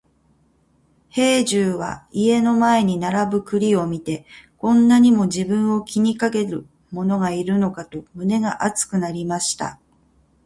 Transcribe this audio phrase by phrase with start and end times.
[1.11, 4.25] 兵十は家の前に並ぶ栗を見て、
[4.57, 9.79] こんなにも自分を気にかける者がいるのかと胸が熱くなりました。